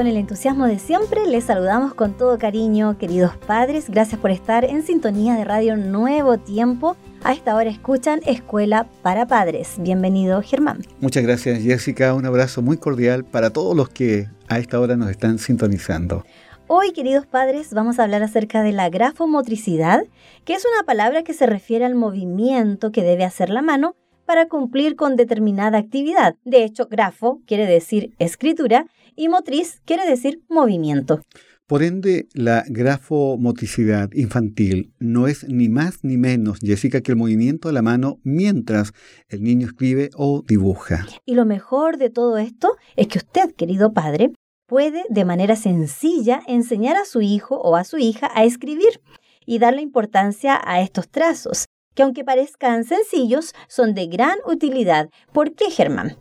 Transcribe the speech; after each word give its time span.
Con 0.00 0.06
el 0.06 0.16
entusiasmo 0.16 0.64
de 0.64 0.78
siempre, 0.78 1.26
les 1.26 1.44
saludamos 1.44 1.92
con 1.92 2.16
todo 2.16 2.38
cariño, 2.38 2.96
queridos 2.96 3.36
padres. 3.36 3.90
Gracias 3.90 4.18
por 4.18 4.30
estar 4.30 4.64
en 4.64 4.82
sintonía 4.82 5.34
de 5.34 5.44
Radio 5.44 5.76
Nuevo 5.76 6.38
Tiempo. 6.38 6.96
A 7.22 7.34
esta 7.34 7.54
hora 7.54 7.68
escuchan 7.68 8.20
Escuela 8.24 8.88
para 9.02 9.26
Padres. 9.26 9.74
Bienvenido, 9.76 10.40
Germán. 10.40 10.78
Muchas 11.02 11.22
gracias, 11.22 11.62
Jessica. 11.62 12.14
Un 12.14 12.24
abrazo 12.24 12.62
muy 12.62 12.78
cordial 12.78 13.26
para 13.26 13.50
todos 13.50 13.76
los 13.76 13.90
que 13.90 14.26
a 14.48 14.58
esta 14.58 14.80
hora 14.80 14.96
nos 14.96 15.10
están 15.10 15.38
sintonizando. 15.38 16.24
Hoy, 16.66 16.92
queridos 16.92 17.26
padres, 17.26 17.74
vamos 17.74 17.98
a 17.98 18.04
hablar 18.04 18.22
acerca 18.22 18.62
de 18.62 18.72
la 18.72 18.88
grafomotricidad, 18.88 20.04
que 20.46 20.54
es 20.54 20.64
una 20.64 20.86
palabra 20.86 21.24
que 21.24 21.34
se 21.34 21.44
refiere 21.44 21.84
al 21.84 21.94
movimiento 21.94 22.90
que 22.90 23.02
debe 23.02 23.24
hacer 23.24 23.50
la 23.50 23.60
mano 23.60 23.96
para 24.30 24.46
cumplir 24.46 24.94
con 24.94 25.16
determinada 25.16 25.76
actividad. 25.76 26.36
De 26.44 26.62
hecho, 26.62 26.86
grafo 26.86 27.42
quiere 27.48 27.66
decir 27.66 28.14
escritura 28.20 28.86
y 29.16 29.28
motriz 29.28 29.82
quiere 29.84 30.08
decir 30.08 30.40
movimiento. 30.48 31.22
Por 31.66 31.82
ende, 31.82 32.28
la 32.32 32.62
grafomotricidad 32.68 34.08
infantil 34.12 34.94
no 35.00 35.26
es 35.26 35.48
ni 35.48 35.68
más 35.68 36.04
ni 36.04 36.16
menos, 36.16 36.60
Jessica, 36.60 37.00
que 37.00 37.10
el 37.10 37.18
movimiento 37.18 37.66
de 37.66 37.74
la 37.74 37.82
mano 37.82 38.20
mientras 38.22 38.92
el 39.28 39.42
niño 39.42 39.66
escribe 39.66 40.10
o 40.14 40.44
dibuja. 40.46 41.08
Y 41.26 41.34
lo 41.34 41.44
mejor 41.44 41.96
de 41.96 42.10
todo 42.10 42.38
esto 42.38 42.76
es 42.94 43.08
que 43.08 43.18
usted, 43.18 43.52
querido 43.56 43.92
padre, 43.92 44.30
puede 44.68 45.02
de 45.08 45.24
manera 45.24 45.56
sencilla 45.56 46.40
enseñar 46.46 46.94
a 46.94 47.04
su 47.04 47.20
hijo 47.20 47.56
o 47.56 47.74
a 47.74 47.82
su 47.82 47.98
hija 47.98 48.30
a 48.32 48.44
escribir 48.44 49.00
y 49.44 49.58
darle 49.58 49.82
importancia 49.82 50.60
a 50.64 50.80
estos 50.82 51.08
trazos, 51.08 51.64
que 51.94 52.02
aunque 52.02 52.24
parezcan 52.24 52.84
sencillos, 52.84 53.54
son 53.68 53.94
de 53.94 54.06
gran 54.06 54.38
utilidad. 54.46 55.10
¿Por 55.32 55.54
qué, 55.54 55.70
Germán? 55.70 56.16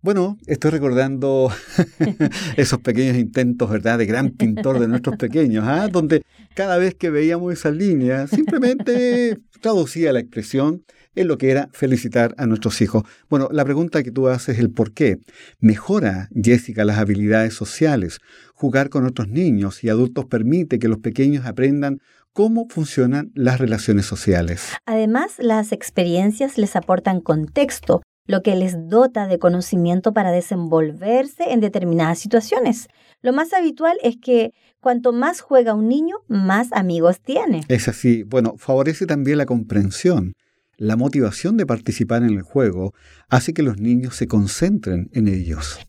Bueno, 0.00 0.38
estoy 0.46 0.70
recordando 0.70 1.50
esos 2.56 2.78
pequeños 2.80 3.16
intentos, 3.16 3.68
¿verdad?, 3.68 3.98
de 3.98 4.06
gran 4.06 4.30
pintor 4.30 4.78
de 4.78 4.86
nuestros 4.86 5.16
pequeños, 5.16 5.64
¿ah? 5.66 5.88
donde 5.88 6.22
cada 6.54 6.78
vez 6.78 6.94
que 6.94 7.10
veíamos 7.10 7.52
esas 7.52 7.74
líneas, 7.74 8.30
simplemente 8.30 9.38
traducía 9.60 10.12
la 10.12 10.20
expresión 10.20 10.84
en 11.16 11.26
lo 11.26 11.36
que 11.36 11.50
era 11.50 11.68
felicitar 11.72 12.32
a 12.38 12.46
nuestros 12.46 12.80
hijos. 12.80 13.02
Bueno, 13.28 13.48
la 13.50 13.64
pregunta 13.64 14.04
que 14.04 14.12
tú 14.12 14.28
haces 14.28 14.54
es 14.54 14.60
el 14.60 14.70
por 14.70 14.92
qué. 14.92 15.18
¿Mejora, 15.58 16.28
Jessica, 16.32 16.84
las 16.84 16.98
habilidades 16.98 17.54
sociales? 17.54 18.18
Jugar 18.54 18.90
con 18.90 19.04
otros 19.04 19.28
niños 19.28 19.82
y 19.82 19.88
adultos 19.88 20.26
permite 20.26 20.78
que 20.78 20.88
los 20.88 20.98
pequeños 20.98 21.44
aprendan 21.44 21.98
cómo 22.32 22.68
funcionan 22.68 23.32
las 23.34 23.58
relaciones 23.58 24.06
sociales. 24.06 24.68
Además, 24.86 25.32
las 25.38 25.72
experiencias 25.72 26.56
les 26.56 26.76
aportan 26.76 27.20
contexto, 27.20 28.02
lo 28.28 28.42
que 28.42 28.54
les 28.54 28.88
dota 28.88 29.26
de 29.26 29.38
conocimiento 29.38 30.12
para 30.12 30.30
desenvolverse 30.30 31.50
en 31.50 31.60
determinadas 31.60 32.18
situaciones. 32.18 32.86
Lo 33.22 33.32
más 33.32 33.54
habitual 33.54 33.96
es 34.02 34.18
que 34.18 34.52
cuanto 34.80 35.12
más 35.12 35.40
juega 35.40 35.74
un 35.74 35.88
niño, 35.88 36.16
más 36.28 36.68
amigos 36.72 37.20
tiene. 37.20 37.62
Es 37.68 37.88
así. 37.88 38.22
Bueno, 38.24 38.54
favorece 38.58 39.06
también 39.06 39.38
la 39.38 39.46
comprensión. 39.46 40.34
La 40.76 40.94
motivación 40.94 41.56
de 41.56 41.64
participar 41.64 42.22
en 42.22 42.30
el 42.30 42.42
juego 42.42 42.92
hace 43.30 43.54
que 43.54 43.62
los 43.62 43.78
niños 43.78 44.14
se 44.14 44.28
concentren 44.28 45.08
en 45.12 45.26
ellos. 45.26 45.80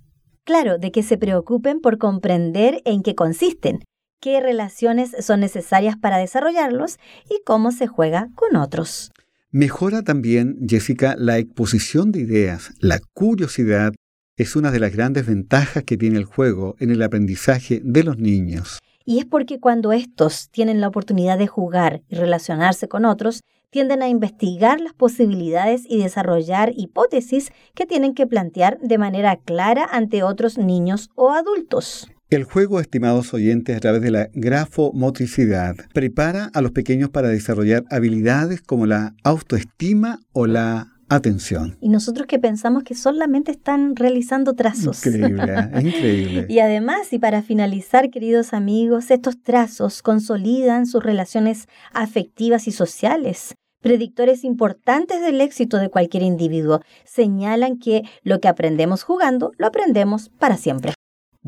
Claro, 0.46 0.80
de 0.80 0.92
que 0.92 1.04
se 1.04 1.18
preocupen 1.18 1.82
por 1.82 1.98
comprender 1.98 2.82
en 2.86 3.04
qué 3.04 3.16
consisten, 3.16 3.84
qué 4.22 4.40
relaciones 4.40 5.14
son 5.20 5.42
necesarias 5.42 5.98
para 5.98 6.18
desarrollarlos 6.18 7.00
y 7.30 7.42
cómo 7.46 7.72
se 7.72 7.86
juega 7.86 8.30
con 8.34 8.56
otros. 8.56 9.12
Mejora 9.52 10.04
también, 10.04 10.60
Jessica, 10.70 11.16
la 11.18 11.40
exposición 11.40 12.12
de 12.12 12.20
ideas. 12.20 12.72
La 12.80 13.00
curiosidad 13.16 13.94
es 14.38 14.56
una 14.56 14.70
de 14.70 14.80
las 14.80 14.94
grandes 14.94 15.26
ventajas 15.26 15.84
que 15.84 15.98
tiene 15.98 16.20
el 16.20 16.26
juego 16.26 16.76
en 16.80 16.92
el 16.92 17.02
aprendizaje 17.02 17.82
de 17.84 18.04
los 18.04 18.20
niños. 18.20 18.78
Y 19.06 19.18
es 19.18 19.26
porque 19.26 19.60
cuando 19.60 19.92
estos 19.92 20.52
tienen 20.52 20.82
la 20.82 20.88
oportunidad 20.88 21.40
de 21.40 21.48
jugar 21.48 22.04
y 22.10 22.16
relacionarse 22.16 22.88
con 22.88 23.06
otros, 23.06 23.42
tienden 23.72 24.04
a 24.04 24.08
investigar 24.08 24.80
las 24.82 24.94
posibilidades 24.94 25.82
y 25.90 25.98
desarrollar 25.98 26.72
hipótesis 26.78 27.52
que 27.74 27.88
tienen 27.88 28.14
que 28.14 28.28
plantear 28.28 28.80
de 28.82 29.00
manera 29.00 29.36
clara 29.38 29.84
ante 29.92 30.22
otros 30.22 30.60
niños 30.60 31.10
o 31.16 31.32
adultos. 31.32 32.08
El 32.30 32.44
juego, 32.44 32.80
estimados 32.80 33.34
oyentes, 33.34 33.76
a 33.76 33.80
través 33.80 34.04
de 34.04 34.12
la 34.12 34.30
grafomotricidad, 34.34 35.76
prepara 35.96 36.52
a 36.54 36.62
los 36.62 36.72
pequeños 36.72 37.10
para 37.10 37.30
desarrollar 37.30 37.86
habilidades 37.90 38.62
como 38.62 38.86
la 38.86 39.16
autoestima 39.24 40.20
o 40.32 40.46
la 40.46 40.94
atención. 41.10 41.76
Y 41.82 41.90
nosotros 41.90 42.28
que 42.28 42.38
pensamos 42.38 42.84
que 42.84 42.94
solamente 42.94 43.50
están 43.50 43.96
realizando 43.96 44.54
trazos. 44.54 45.04
Increíble, 45.08 45.44
¿eh? 45.44 45.82
increíble. 45.82 46.46
y 46.50 46.60
además, 46.60 47.12
y 47.12 47.18
para 47.18 47.42
finalizar, 47.42 48.12
queridos 48.12 48.54
amigos, 48.54 49.10
estos 49.10 49.42
trazos 49.42 50.04
consolidan 50.04 50.86
sus 50.86 51.04
relaciones 51.04 51.68
afectivas 51.94 52.68
y 52.68 52.72
sociales. 52.72 53.56
Predictores 53.82 54.44
importantes 54.44 55.20
del 55.22 55.42
éxito 55.42 55.78
de 55.78 55.90
cualquier 55.90 56.22
individuo 56.22 56.82
señalan 57.06 57.80
que 57.80 58.04
lo 58.22 58.40
que 58.40 58.50
aprendemos 58.50 59.02
jugando, 59.02 59.52
lo 59.58 59.66
aprendemos 59.66 60.30
para 60.38 60.58
siempre. 60.58 60.94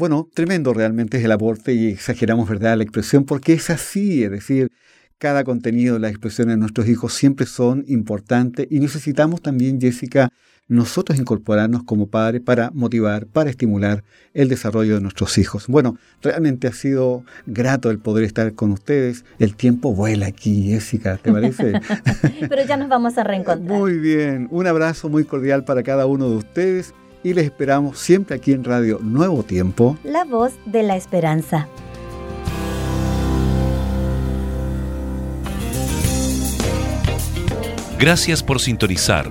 Bueno, 0.01 0.27
tremendo 0.33 0.73
realmente 0.73 1.19
es 1.19 1.25
el 1.25 1.31
aporte 1.31 1.75
y 1.75 1.89
exageramos, 1.89 2.49
¿verdad?, 2.49 2.75
la 2.75 2.81
expresión 2.81 3.23
porque 3.23 3.53
es 3.53 3.69
así, 3.69 4.23
es 4.23 4.31
decir, 4.31 4.71
cada 5.19 5.43
contenido, 5.43 5.99
las 5.99 6.09
expresiones 6.09 6.55
de 6.55 6.59
nuestros 6.59 6.87
hijos 6.87 7.13
siempre 7.13 7.45
son 7.45 7.85
importantes 7.87 8.65
y 8.71 8.79
necesitamos 8.79 9.43
también, 9.43 9.79
Jessica, 9.79 10.29
nosotros 10.67 11.19
incorporarnos 11.19 11.83
como 11.83 12.07
padres 12.07 12.41
para 12.41 12.71
motivar, 12.71 13.27
para 13.27 13.51
estimular 13.51 14.03
el 14.33 14.49
desarrollo 14.49 14.95
de 14.95 15.01
nuestros 15.01 15.37
hijos. 15.37 15.67
Bueno, 15.67 15.99
realmente 16.23 16.67
ha 16.67 16.73
sido 16.73 17.23
grato 17.45 17.91
el 17.91 17.99
poder 17.99 18.23
estar 18.23 18.55
con 18.55 18.71
ustedes. 18.71 19.23
El 19.37 19.55
tiempo 19.55 19.93
vuela 19.93 20.25
aquí, 20.25 20.69
Jessica, 20.69 21.17
¿te 21.17 21.31
parece? 21.31 21.73
Pero 22.49 22.65
ya 22.65 22.75
nos 22.75 22.89
vamos 22.89 23.19
a 23.19 23.23
reencontrar. 23.23 23.77
Muy 23.77 23.99
bien, 23.99 24.47
un 24.49 24.65
abrazo 24.65 25.09
muy 25.09 25.25
cordial 25.25 25.63
para 25.63 25.83
cada 25.83 26.07
uno 26.07 26.27
de 26.27 26.37
ustedes 26.37 26.95
y 27.23 27.33
les 27.33 27.45
esperamos 27.45 27.99
siempre 27.99 28.35
aquí 28.35 28.51
en 28.51 28.63
Radio 28.63 28.99
Nuevo 29.01 29.43
Tiempo. 29.43 29.97
La 30.03 30.25
voz 30.25 30.53
de 30.65 30.83
la 30.83 30.95
esperanza. 30.95 31.67
Gracias 37.99 38.41
por 38.41 38.59
sintonizar. 38.59 39.29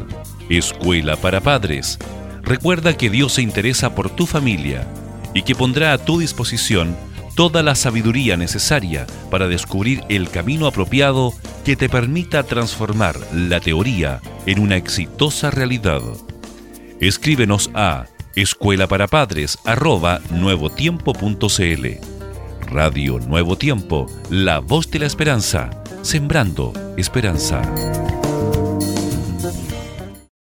Escuela 0.49 1.17
para 1.17 1.41
Padres. 1.41 1.99
Recuerda 2.43 2.97
que 2.97 3.11
Dios 3.11 3.35
se 3.35 3.43
interesa 3.43 3.95
por 3.95 4.11
tu 4.11 4.27
familia 4.27 4.87
y 5.35 5.43
que 5.43 5.55
pondrá 5.55 5.93
a 5.93 5.99
tu 5.99 6.21
disposición 6.21 6.97
toda 7.35 7.63
la 7.63 7.75
sabiduría 7.75 8.37
necesaria 8.37 9.07
para 9.31 9.49
descubrir 9.49 10.03
el 10.09 10.29
camino 10.31 10.67
apropiado 10.67 11.33
que 11.65 11.77
te 11.77 11.89
permita 11.89 12.43
transformar 12.43 13.17
la 13.33 13.61
teoría 13.61 14.21
en 14.47 14.61
una 14.61 14.77
exitosa 14.77 15.51
realidad. 15.51 16.03
Escríbenos 17.01 17.71
a 17.73 18.05
escuela 18.37 18.87
para 18.87 19.07
padres. 19.07 19.59
Radio 22.71 23.19
Nuevo 23.19 23.57
Tiempo, 23.57 24.07
la 24.29 24.59
voz 24.59 24.91
de 24.91 24.99
la 24.99 25.07
esperanza, 25.07 25.71
sembrando 26.03 26.75
esperanza. 26.99 27.63